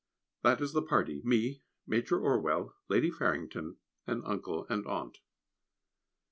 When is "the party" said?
0.73-1.21